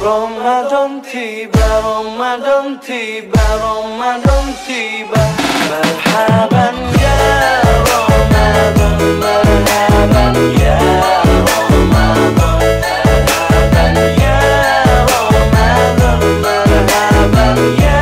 [0.00, 5.20] Ramadan tiba, Ramadan tiba, Ramadan tiba.
[5.68, 7.20] Marhaban ya
[7.84, 10.80] Ramadan, marhaban ya
[11.28, 12.64] Ramadan
[14.16, 14.40] ya,
[17.76, 18.00] ya,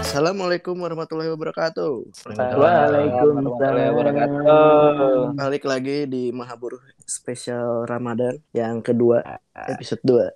[0.00, 1.92] Assalamualaikum warahmatullahi wabarakatuh.
[2.56, 5.36] Waalaikumsalam warahmatullahi wabarakatuh.
[5.36, 10.28] Balik lagi di Mahabur spesial Ramadan yang kedua episode 2.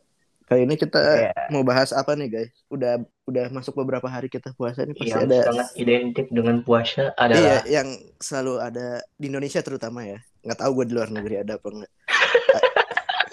[0.43, 1.32] Kali ini kita Iya.
[1.49, 2.53] mau bahas apa nih guys?
[2.68, 7.13] Udah udah masuk beberapa hari kita puasa nih pasti yang ada sangat identik dengan puasa
[7.13, 10.18] Iya, adalah yang selalu ada di Indonesia terutama ya.
[10.43, 11.93] Nggak tahu gue di luar negeri ada apa enggak.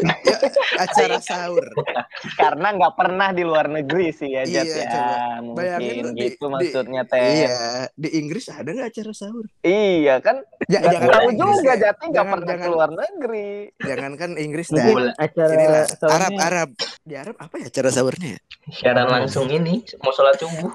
[0.01, 0.37] ya,
[0.79, 1.65] acara sahur.
[2.33, 4.87] Karena nggak pernah di luar negeri sih ya, Jat Iya, ya.
[4.89, 5.15] coba.
[5.41, 7.19] Mungkin Bayangin gitu di- maksudnya teh.
[7.19, 7.57] Iya,
[7.93, 9.45] di Inggris ada nggak acara sahur?
[9.61, 10.37] Iya kan?
[10.65, 11.81] Ya, Nggak jangan tahu Inggris juga ya.
[11.81, 13.49] Jati nggak pernah jangan- ke luar negeri.
[13.79, 14.85] Jangan kan Inggris dah.
[15.17, 16.69] Acara Inilah sahurnya Arab Arab.
[17.01, 18.41] Di Arab apa ya acara sahurnya ya?
[18.69, 20.69] siaran langsung ini mau sholat subuh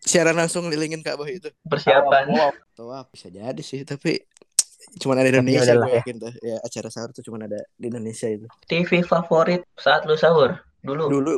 [0.00, 1.46] Siaran langsung lilingin Ka'bah itu.
[1.62, 2.50] persiapan Wow.
[2.80, 4.24] Wah, bisa jadi sih, tapi
[4.96, 6.00] cuman ada di Indonesia gue ya.
[6.00, 6.32] yakin tuh.
[6.40, 8.46] Ya acara sahur tuh cuman ada di Indonesia itu.
[8.64, 11.32] TV favorit saat lu sahur dulu Dulu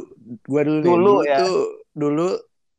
[0.45, 1.39] gua dulu Dulu dulu ya.
[1.39, 1.55] tuh
[1.93, 2.29] dulu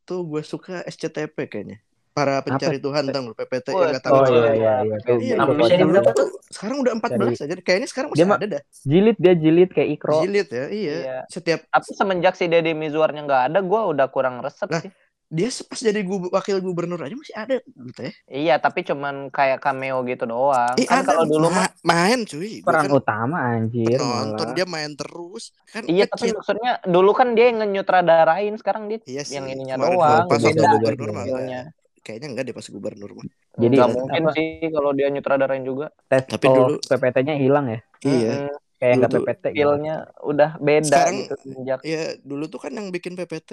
[0.02, 1.78] tuh gue suka SCTP kayaknya.
[2.10, 4.14] Para pencari Tuhan tau lu PPT Wah, yang nggak tahu.
[4.14, 4.96] Oh iya iya iya.
[5.02, 7.54] Tuh, Iya, Apa bisa berapa tuh sekarang udah 14 aja.
[7.58, 8.62] Kayaknya sekarang Dia masih mah- ada dah.
[8.86, 10.22] Jilid dia jilid kayak ikro.
[10.22, 10.94] Jilid ya, iya.
[10.94, 11.18] Iya.
[11.26, 14.78] Setiap Tapi semenjak si Deddy Mizwarnya nggak ada, gue udah kurang resep Lah.
[14.78, 14.94] sih.
[15.34, 18.14] Dia pas jadi gu- wakil gubernur aja masih ada dulu teh.
[18.24, 20.74] Iya, tapi cuman kayak cameo gitu doang.
[20.74, 22.62] Ih, kan ada kalau dulu mah ma- main cuy.
[22.62, 24.54] Peran kan utama anjir nonton malah.
[24.54, 25.50] dia main terus.
[25.66, 26.38] Kan Iya, tapi kecil.
[26.38, 29.34] maksudnya dulu kan dia yang nyutradarain, sekarang dia Iya sih.
[29.34, 30.26] yang ininya Kemarin doang.
[30.26, 31.34] Pas Beda gubernur skillnya.
[31.34, 31.66] enggak.
[32.00, 33.24] Kayaknya enggak deh pas gubernur mah.
[33.54, 35.86] Jadi Nggak apa- mungkin sih kalau dia nyutradarain juga.
[36.04, 37.80] tes Tapi dulu- PPT-nya hilang ya.
[38.00, 38.32] Iya.
[38.44, 38.54] Mm-mm.
[38.74, 39.54] Kayak Dulu nggak tuh PPT gitu.
[39.54, 41.78] Skillnya udah beda Sekarang- gitu semenjak.
[41.80, 43.50] Iya, dulu tuh kan yang bikin PPT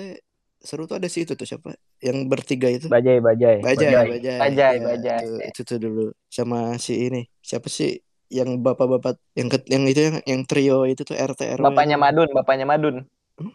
[0.61, 1.73] seru tuh ada sih itu tuh siapa?
[1.99, 2.85] Yang bertiga itu.
[2.87, 3.57] Bajai bajai.
[3.65, 4.05] Bajai, Bajai.
[4.13, 4.37] Bajai.
[4.39, 5.19] Bajai, Iya, Bajai.
[5.25, 7.21] Itu, itu tuh dulu sama si ini.
[7.41, 7.97] Siapa sih
[8.31, 11.65] yang bapak-bapak yang ke, yang itu yang yang trio itu tuh RT RW.
[11.67, 12.95] Bapaknya Madun, bapaknya Madun.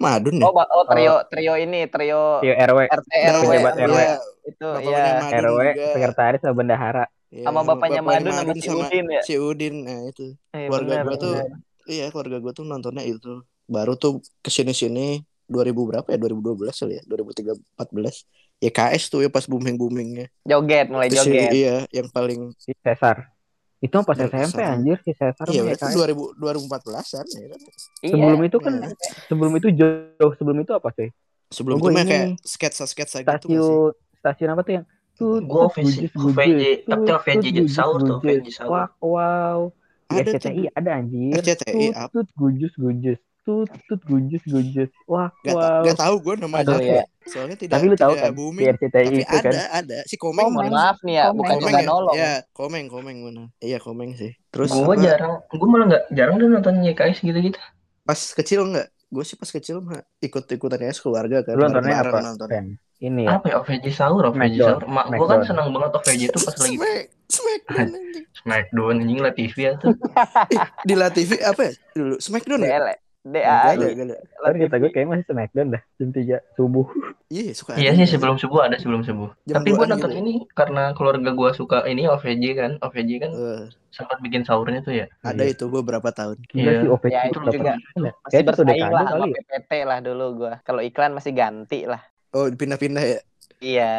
[0.03, 0.45] Madun ya?
[0.45, 3.43] Oh, oh trio trio ini, trio Tio RW, RT RW.
[3.47, 3.99] pejabat iya, RW.
[4.47, 5.13] Itu Bapaknya ya.
[5.23, 5.87] Madun RW, juga.
[5.95, 7.05] sekretaris sama bendahara.
[7.27, 9.21] Iya, Sama bapaknya Madun sama si sama Udin ya.
[9.23, 9.75] si Udin.
[9.87, 10.25] Nah, itu.
[10.55, 11.51] Eh, Keluarga bener, gua tuh bener.
[11.87, 13.33] iya, keluarga gua tuh nontonnya itu.
[13.67, 14.13] Baru tuh
[14.45, 16.19] ke sini-sini 2000 berapa ya?
[16.19, 17.03] 2012 kali ya?
[17.07, 18.27] 2013 14.
[18.57, 20.33] Ya KS tuh ya pas booming-boomingnya.
[20.43, 21.51] joget mulai Terus joget.
[21.53, 23.29] iya, yang paling Si Cesar.
[23.77, 24.49] Itu pas Cesar.
[24.49, 25.45] SMP anjir si Cesar.
[25.49, 25.93] iya ya itu kan.
[25.93, 27.61] 2000 2014-an ya kan.
[28.01, 28.11] Iya.
[28.11, 28.89] Sebelum itu kan Iya.
[29.29, 31.09] sebelum itu jauh sebelum itu apa sih?
[31.47, 33.53] Sebelum Oh, itu gua mah ini kayak sketsa-sketsa gitu nggak sih?
[33.53, 34.87] Stasiun stasiun apa tuh yang
[35.17, 35.45] gujus,
[36.13, 38.17] gujus, OVJ, tapi tut, gujus, sahur tuh.
[38.19, 38.89] OVJ sahur.
[38.99, 39.61] Wow.
[40.07, 40.73] Di Ada RCTI tuh.
[40.73, 41.31] ada anjir.
[41.35, 42.11] RCTI Tut, apa?
[42.11, 43.21] tut gujus gujus.
[43.47, 44.91] Tut tut gujus gujus.
[45.07, 45.87] Wah, Gak, wow.
[45.87, 46.95] gak tahu gue namanya Aduh, ya.
[46.99, 47.05] ya.
[47.31, 48.31] Soalnya tidak Tapi lu tahu kan.
[48.35, 49.53] RCTI Tapi itu kan.
[49.55, 49.99] ada, ada.
[50.03, 50.47] Si Komeng.
[50.47, 51.39] Oh, mohon maaf nih ya, Komeng.
[51.39, 51.87] bukan Komeng juga ya?
[51.87, 52.15] nolong.
[52.19, 53.47] Ya, Komeng, Komeng benar.
[53.63, 54.35] Iya, Komeng sih.
[54.51, 57.59] Terus Gua apa, jarang, gua malah nggak jarang tuh nonton YKS gitu-gitu.
[58.03, 58.91] pas kecil enggak?
[59.07, 61.55] Gue sih pas kecil mah ikut-ikutan ya keluarga kan.
[61.55, 62.19] Lu nontonnya apa?
[62.19, 62.49] nonton.
[62.97, 63.39] Ini ya.
[63.39, 64.81] Apa ya OVJ sahur, Smackdown.
[64.81, 64.83] sahur.
[64.91, 68.25] Mak gua kan senang banget OVJ tuh pas lagi Smack, Smackdown anjing.
[68.43, 69.95] Smackdown anjing lah TV ya tuh.
[70.89, 71.73] Di La TV apa ya?
[71.95, 72.99] Dulu Smackdown ya?
[73.27, 73.75] DL, Enggak DA.
[73.75, 74.17] ada, enggak ada.
[74.39, 76.87] Tapi kata gue kayak masih Smackdown dah jam 3 subuh.
[77.27, 79.35] Iya, suka Iya sih sebelum subuh ada sebelum subuh.
[79.45, 80.21] Jam Tapi gua duaan nonton gitu.
[80.21, 84.95] ini karena keluarga gua suka ini OVJ kan, OVJ kan Eh, sempat bikin sahurnya tuh
[84.95, 85.11] ya.
[85.21, 85.53] ada Iya.
[85.53, 86.39] itu beberapa tahun.
[86.53, 86.71] Iya.
[86.79, 87.73] sih OVJ Ya, itu juga.
[87.75, 88.13] ya?
[88.23, 89.35] Masih bersaing lah kali sama ya.
[89.43, 90.53] PPT lah dulu gua.
[90.63, 91.99] Kalau iklan masih ganti lah.
[92.31, 93.21] Oh, pindah-pindah ya.
[93.59, 93.95] Iya.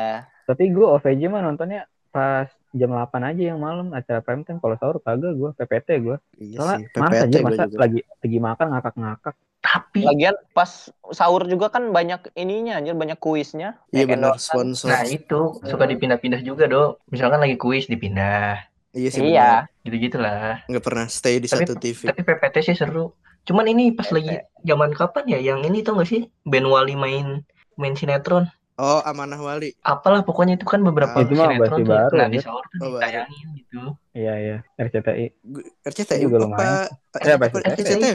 [0.45, 4.75] Tapi gue OVJ mah nontonnya pas jam 8 aja yang malam acara prime time kalau
[4.75, 7.77] sahur kagak gue PPT gue Iya soalnya sih, masa PPT aja masa juga.
[7.79, 10.69] lagi lagi makan ngakak-ngakak Tapi Lagian pas
[11.09, 13.75] sahur juga kan banyak ininya anjir, banyak kuisnya.
[13.89, 14.87] Iya benar sponsor.
[14.87, 17.01] nah itu suka dipindah-pindah juga do.
[17.07, 19.67] Misalkan lagi kuis dipindah, Iya sih Iya.
[19.81, 20.63] gitu-gitulah.
[20.65, 21.99] Nggak pernah stay di Tapi- satu TV.
[21.99, 23.11] Tapi PPT sih seru.
[23.43, 24.13] Cuman ini pas PT.
[24.13, 27.43] lagi zaman kapan ya yang ini tau gak sih Ben Wali main
[27.75, 28.47] main sinetron.
[28.77, 29.73] Oh, Amanah Wali.
[29.81, 31.89] Apalah pokoknya itu kan beberapa Ah, itu mah sinetron tuh.
[31.89, 32.43] baru, Nah, di ya.
[32.45, 33.81] sahur tuh Oh, ditayangin gitu.
[34.13, 35.25] iya iya RCTI
[35.81, 36.85] RCTI Juga lumayan.
[37.17, 37.49] Eh, Ya, apa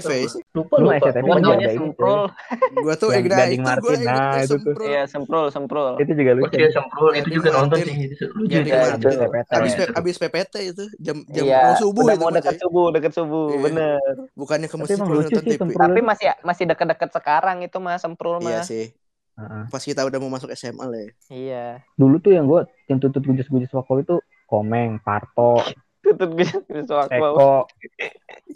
[0.06, 0.22] sih?
[0.54, 2.30] Lupa Lu juga Warnanya ada ini, semprul.
[2.78, 4.58] Gua tuh Gading itu gua nah, itu tuh.
[4.62, 4.86] Semprul.
[4.86, 5.90] Iya, semprul, semprul.
[5.98, 7.94] itu juga lucu dia semprul itu juga nonton sih.
[8.06, 8.78] Itu juga.
[8.94, 9.18] Itu itu.
[9.18, 9.82] PPT Iya, itu.
[9.98, 13.62] abis PPT itu jam jam Iya, subuh itu mau dekat subuh, dekat subuh, Iya.
[13.66, 14.00] bener.
[14.38, 15.70] Bukannya ke masjid lucu nonton TV.
[15.74, 18.62] Tapi masih masih deket-deket sekarang itu mah semprul Iya mah.
[18.62, 18.94] sih.
[19.32, 19.62] Heeh.
[19.68, 21.10] Pas kita udah mau masuk SMA lah ya.
[21.28, 21.66] Iya.
[21.96, 25.64] dulu tuh yang gue yang tutut gujus gujus waktu itu komeng parto
[26.02, 27.14] Tutut gujus wakwa.
[27.30, 27.52] Eko.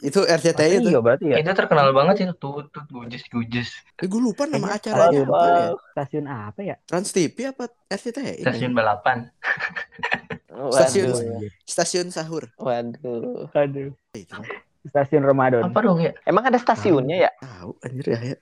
[0.02, 0.90] Itu RCTI itu.
[0.90, 1.37] Iya berarti ya.
[1.38, 3.70] Itu terkenal banget sih tutut gujus gujus.
[4.02, 5.67] Eh, gue lupa nama Kayaknya acaranya stasiun- apa ya.
[5.94, 6.76] Stasiun apa ya?
[6.90, 8.43] Trans TV apa RCTI?
[8.43, 9.31] Stasiun balapan.
[10.75, 11.12] Stasiun.
[11.14, 11.50] Waduh.
[11.64, 12.50] Stasiun sahur.
[12.58, 13.46] Waduh.
[13.55, 13.94] Aduh.
[14.11, 14.37] Itu.
[14.90, 15.62] Stasiun Ramadan.
[15.67, 16.12] Apa dong ya?
[16.26, 17.31] Emang ada stasiunnya ya?
[17.38, 18.19] Tahu anjir ya.
[18.34, 18.37] ya.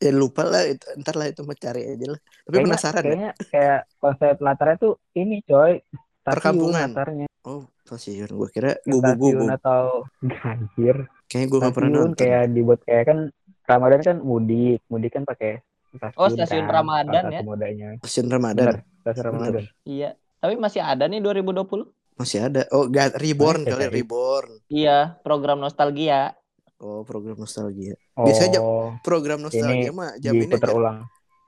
[0.00, 0.80] Ya lupa lah itu.
[0.96, 2.20] Ntar lah itu mau cari aja lah.
[2.20, 3.04] Tapi Kayaknya- penasaran ya.
[3.04, 5.72] Kayaknya kayak konsep latarnya tuh ini coy.
[5.76, 6.88] Stasiun Perkampungan.
[6.90, 7.26] latarnya.
[7.42, 8.28] Oh, stasiun.
[8.30, 9.44] Gua kira gubu-gubu.
[9.50, 10.04] atau
[10.50, 10.96] anjir.
[11.26, 12.16] Kayaknya gua gak pernah nonton.
[12.18, 13.18] kayak dibuat kayak kan
[13.62, 14.80] Ramadan kan mudik.
[14.88, 15.60] Mudik kan pakai
[15.90, 16.16] stasiun.
[16.16, 17.40] Oh, stasiun kan, Ramadan ya?
[17.40, 17.88] modanya.
[18.00, 18.64] Stasiun Ramadan.
[18.66, 19.64] Bener, stasiun Ramadan.
[19.84, 20.10] Iya.
[20.40, 21.92] Tapi masih ada nih 2020.
[22.16, 22.64] Masih ada.
[22.70, 23.92] Oh, reborn kali ada.
[23.92, 24.48] reborn.
[24.66, 26.36] Iya, program nostalgia.
[26.80, 27.92] Oh, program nostalgia.
[28.14, 28.60] Oh, Biasanya
[29.00, 30.74] Program nostalgia Ini mah jam ini diputar aja.
[30.74, 30.98] ulang.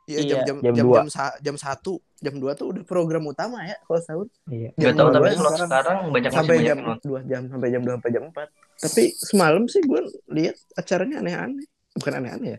[0.02, 0.29] Iya, Iya.
[0.29, 3.79] jam jam Jam jam jam, sa- jam satu, jam dua tuh udah program utama ya
[3.81, 4.26] kalau sahur.
[4.46, 4.75] Iya.
[4.75, 5.69] Jam Gak tahu dua tapi kalau sekarang.
[5.70, 8.49] sekarang banyak sampai jam dua jam sampai jam dua sampai jam empat.
[8.76, 11.64] Tapi semalam sih gue lihat acaranya aneh-aneh.
[11.94, 12.58] Bukan aneh-aneh ya.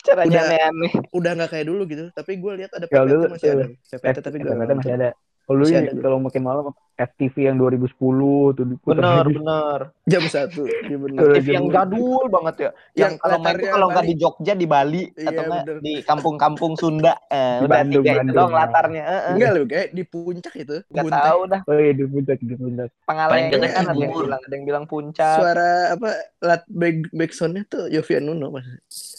[0.00, 0.90] Caranya Udah- aneh-aneh.
[1.12, 2.04] Udah nggak kayak dulu gitu.
[2.10, 3.64] Tapi gue lihat ada PPT dulu masih ada.
[3.66, 5.08] tuh, PPT tapi gue masih ada.
[5.50, 5.98] Kalau dulu ada.
[5.98, 6.64] kalau makin malam
[6.94, 7.90] FTV yang 2010
[8.54, 9.34] tuh lagi.
[9.34, 9.80] bener.
[10.12, 10.62] jam satu.
[10.62, 11.18] Iya bener.
[11.18, 11.74] Tuh, TV jam yang dua.
[11.74, 12.70] jadul banget ya.
[12.70, 15.62] Yang Yang kalau main tuh latarnya kalau nggak di Jogja di Bali Iya, atau nggak
[15.64, 15.76] bener.
[15.80, 17.14] di kampung-kampung Sunda.
[17.26, 18.36] Eh, Di udah Bandung, tiga itu Bandung.
[18.36, 19.02] doang latarnya.
[19.02, 19.32] Eh, eh.
[19.34, 20.76] Enggak loh kayak di puncak itu.
[20.86, 21.24] Nggak Bunteh.
[21.24, 21.60] tahu dah.
[21.66, 22.88] Oh iya di puncak di puncak.
[23.02, 25.34] Dekat kan ada yang bilang ada yang bilang puncak.
[25.34, 26.08] Suara apa
[26.38, 28.68] lat back back soundnya tuh Yofi Nuno mas.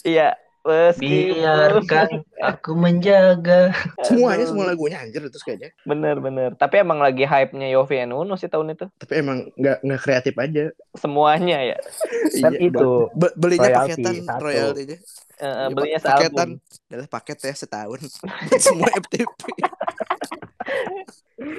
[0.00, 0.32] Iya.
[0.62, 3.74] Meskipun Biarkan aku menjaga.
[4.06, 5.74] Semuanya semua lagunya anjir terus kayaknya.
[5.82, 6.54] bener bener.
[6.54, 8.86] Tapi emang lagi hype-nya Yofi and Uno sih tahun itu.
[9.02, 10.70] Tapi emang nggak nggak kreatif aja.
[10.94, 11.78] Semuanya ya.
[12.42, 14.42] Kan Iya, itu Be- belinya royalti, paketan satu.
[14.46, 14.98] royaltinya.
[15.42, 16.48] Iya, belinya pa- paketan
[16.86, 18.00] adalah paket ya setahun
[18.62, 19.42] semua FTP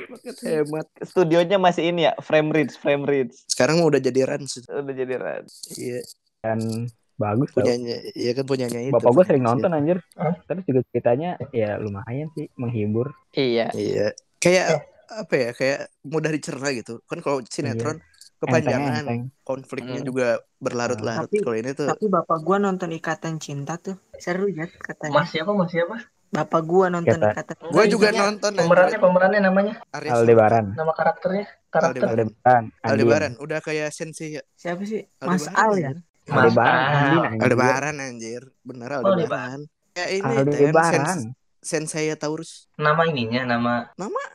[0.07, 3.35] paket hemat Studionya masih ini ya, frame reach, frame reach.
[3.51, 5.45] sekarang mau udah jadi Rans Udah jadi red.
[5.75, 5.99] iya
[6.39, 6.87] kan
[7.23, 7.57] bagus tau.
[7.57, 9.49] punyanya iya kan punyanya itu Bapak gue sering Iya.
[9.49, 9.97] nonton anjir.
[10.13, 10.33] Hah?
[10.43, 13.15] Terus juga ceritanya ya lumayan sih menghibur.
[13.31, 13.71] Iya.
[13.71, 18.01] iya kayak apa ya kayak mudah dicerna gitu kan kalau sinetron
[18.35, 19.21] kepanjangan Enteng-enteng.
[19.41, 20.05] konfliknya Hmm.
[20.05, 20.27] juga
[20.57, 25.15] berlarut-larut Tapi- kalau ini tuh Tapi bapak gua nonton Ikatan Cinta tuh seru ya katanya.
[25.15, 25.51] Mas siapa?
[25.51, 25.95] Mas siapa?
[26.27, 30.65] Bapak gua nonton Kata- Ikatan gue Enggak, juga ininya, nonton Pemerannya pemerannya namanya Arya Aldebaran.
[30.73, 32.25] nama karakternya karakter Aldebaran.
[32.25, 32.63] Aldebaran.
[32.81, 35.05] Aldebaran udah kayak sensi ya Siapa sih?
[35.21, 35.89] Mas Aldebaran, Al ya?
[36.25, 37.35] Aldebaran.
[37.35, 39.59] Aldebaran anjir bener Aldebaran
[39.91, 40.91] kayak ini Ten, Aldebaran.
[41.05, 43.73] Sens- Sensei Taurus nama ininya nama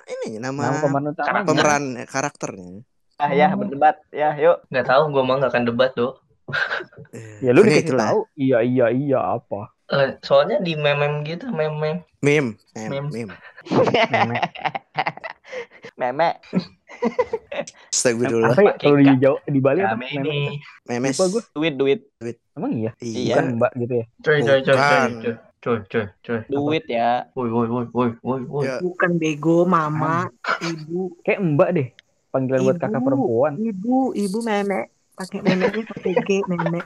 [0.09, 1.27] ini Nama nama pemeran utama.
[1.27, 1.45] Karakter.
[1.45, 2.73] pemeran karakternya
[3.19, 3.99] Ah ya, berdebat.
[4.09, 4.63] Ya, yuk.
[4.69, 6.17] nggak tahu gue mah nggak akan debat tuh
[7.43, 8.19] Ya lu dikasih tahu.
[8.33, 9.69] Iya iya iya apa.
[9.91, 13.35] Eh, soalnya di meme gitu meme meme meme Meme.
[16.01, 16.29] Meme.
[17.89, 19.97] Astagfirullah Apa ya kalau di Jawa di Bali apa?
[19.97, 20.13] Nenek.
[20.21, 20.39] ini
[20.85, 21.43] memes Lupa gua.
[21.53, 22.01] Duit, duit.
[22.53, 22.91] Emang iya?
[22.99, 24.05] iya Bukan mbak gitu ya?
[24.19, 27.11] coy coy coy coy coy coy coy coy Duit ya.
[27.33, 28.79] woi woi woi woi woi woi Ya.
[28.79, 30.29] Bukan bego, mama,
[30.61, 31.89] ibu, Kayak mbak deh.
[32.29, 33.53] Panggilan buat kakak perempuan.
[33.57, 34.93] ibu, ibu meme.
[35.15, 36.79] Pakai memenya pakai G, meme.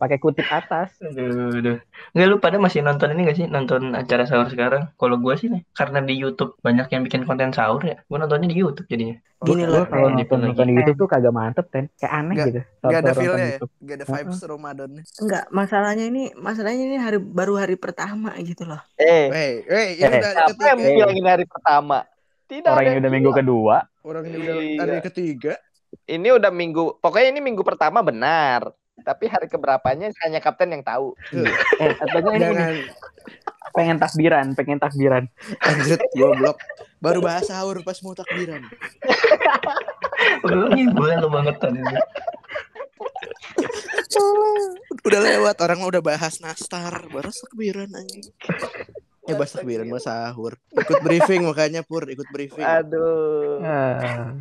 [0.00, 0.96] Pakai kutip atas.
[1.04, 1.76] Aduh, aduh.
[2.16, 3.44] Nggak lu pada masih nonton ini gak sih?
[3.44, 4.88] Nonton acara sahur sekarang?
[4.96, 8.00] Kalau gue sih nih, karena di YouTube banyak yang bikin konten sahur ya.
[8.08, 9.20] Gue nontonnya di YouTube jadinya.
[9.40, 10.72] Gini loh, kalau nonton nonton di.
[10.80, 11.92] YouTube tuh kagak mantep ten.
[12.00, 12.60] Kayak aneh Nggak- gitu.
[12.80, 13.58] Gak ada feelnya ya.
[13.60, 18.80] Gak ada vibes Ramadannya Enggak, masalahnya ini masalahnya ini hari baru hari pertama gitu loh.
[18.96, 21.98] Eh, Wey wey ini Eh, udah hari siapa yang ketiga bilang ini hari pertama?
[22.48, 23.76] Tidak Orang yang udah minggu kedua.
[24.00, 24.78] Orang ini udah Iya.
[24.80, 25.54] hari ketiga
[26.06, 28.70] Ini udah minggu, pokoknya ini minggu pertama benar.
[29.02, 31.16] Tapi hari keberapanya hanya kapten yang tahu.
[31.80, 32.84] Eh, atau enggak ini, ini
[33.74, 35.24] pengen takbiran, pengen takbiran.
[35.62, 36.58] Anjir goblok.
[37.00, 38.60] Baru bahas sahur pas mau takbiran.
[40.44, 41.80] Lu gue lu banget tadi.
[45.00, 47.08] Udah lewat Orang udah bahas nastar.
[47.08, 48.28] Baru takbiran anjing.
[49.24, 50.60] Ya bahas takbiran bahas sahur.
[50.76, 52.66] Ikut briefing makanya Pur Ikut briefing.
[52.66, 53.64] Aduh.
[53.64, 54.36] Ah,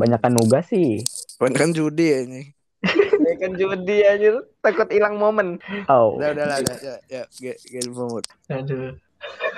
[0.00, 1.04] banyakan nugas sih.
[1.38, 2.42] Kan kan judi ini
[3.34, 4.28] Ya kan judi aja
[4.62, 5.58] takut hilang momen.
[5.90, 8.22] Oh, Udah udah lah udah, Ya ya Get, get forward.
[8.46, 8.94] Aduh.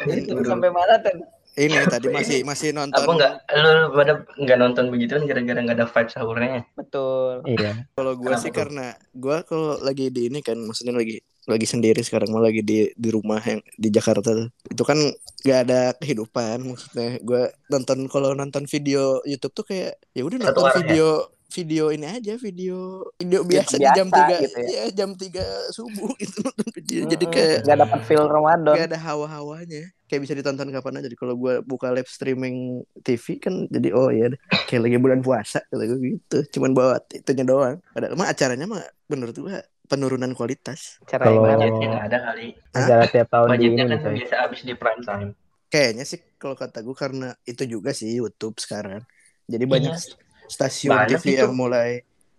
[0.08, 1.20] Itu sampai mana ten?
[1.56, 3.32] Ini tadi masih masih nonton Apa nggak?
[3.56, 6.62] Lu, lu pada nggak nonton begitu kan gara-gara nggak ada vibe sahurnya.
[6.76, 7.44] Betul.
[7.48, 7.72] iya.
[7.96, 8.56] Kalau gue Kenapa sih tuh?
[8.60, 12.90] karena gue kalau lagi di ini kan maksudnya lagi lagi sendiri sekarang mau lagi di
[12.92, 14.50] di rumah yang di Jakarta tuh.
[14.66, 14.98] itu kan
[15.46, 20.66] gak ada kehidupan maksudnya gue nonton kalau nonton video YouTube tuh kayak ya udah nonton
[20.66, 20.74] ya?
[20.82, 21.06] video
[21.50, 24.68] video ini aja video video Video biasa, di jam biasa 3 gitu ya.
[24.68, 27.00] ya jam 3 subuh gitu nonton video.
[27.06, 28.74] Jadi kayak nggak dapat feel Ramadan.
[28.76, 29.82] gak ada hawa-hawanya.
[30.06, 31.06] Kayak bisa ditonton kapan aja.
[31.10, 34.30] Jadi kalau gua buka live streaming TV kan jadi oh ya
[34.70, 36.38] kayak lagi bulan puasa kata gua gitu.
[36.58, 37.78] Cuman bawa itunya doang.
[37.94, 40.98] Padahal mah acaranya mah menurut gua penurunan kualitas.
[41.06, 41.58] Cara yang Kalau-?
[41.62, 42.46] Budgetnya nggak ada kali.
[42.74, 45.30] Acara tiap tahun di Budgetnya ini kan biasa habis di prime time.
[45.66, 49.02] Kayaknya sih kalau kata gue karena itu juga sih YouTube sekarang.
[49.46, 50.25] Jadi banyak Iya.
[50.46, 51.40] Stasiun Banyak TV itu.
[51.42, 51.90] yang mulai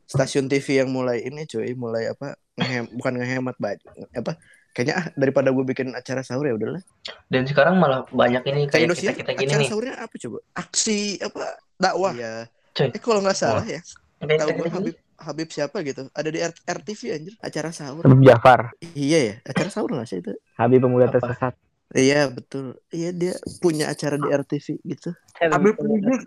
[0.04, 2.36] stasiun TV yang mulai ini cuy, mulai apa?
[2.56, 4.34] Ngehem, bukan ngehemat baju apa?
[4.72, 6.82] Kayaknya ah daripada gue bikin acara sahur ya udahlah.
[7.28, 9.70] Dan sekarang malah banyak ini Kayak kayak Indosiar kita kita gini acara nih.
[9.70, 10.38] sahurnya apa coba?
[10.54, 11.44] Aksi apa?
[11.76, 12.14] Dakwah.
[12.14, 12.34] Iya.
[12.72, 12.88] Cuy.
[12.94, 13.82] Eh kalau nggak salah ya,
[14.18, 14.70] Kayak tahu gue.
[14.70, 16.06] Habib Habib siapa gitu?
[16.14, 18.06] Ada di R- RTV anjir, acara sahur.
[18.06, 20.30] Habib Jafar, Iya ya, acara sahur nggak sih itu?
[20.56, 21.58] Habib pemuda tersesat.
[21.90, 22.78] Iya betul.
[22.90, 25.10] Iya dia punya acara di RTV gitu.
[25.42, 26.22] Habib Rizik.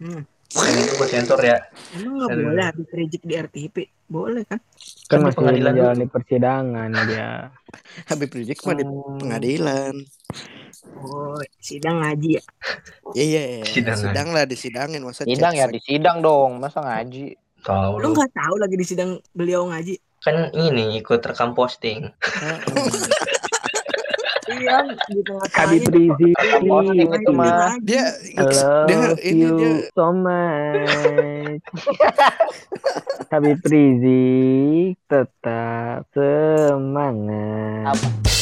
[0.00, 1.56] Yang itu gue sensor ya.
[1.92, 2.44] Emang nggak Aduh.
[2.46, 3.76] boleh Habib Rizik di RTP?
[4.04, 4.60] Boleh kan?
[4.60, 7.28] Kan Kan di masih pengadilan menjalani persidangan dia.
[8.06, 9.16] Habib Rizik mah di Oh.
[9.16, 9.94] pengadilan.
[10.94, 12.42] Oh, sidang ngaji ya.
[13.12, 13.64] Iya iya, iya.
[13.64, 17.32] Sidang sidang lah disidangin masa Sidang ya chat di sidang dong, masa ngaji.
[17.62, 18.14] Tahu Lu lu.
[18.14, 19.94] nggak tahu lagi di sidang beliau ngaji?
[20.20, 22.10] Kan ini ikut rekam posting.
[24.52, 24.76] Iya,
[25.08, 25.20] di
[25.56, 25.82] Habib.
[25.88, 26.36] Rizik.
[27.88, 28.04] dia
[28.84, 31.60] dia ini dia so much.
[33.32, 37.96] Habib Rizik tetap semangat.
[37.96, 38.41] Apa?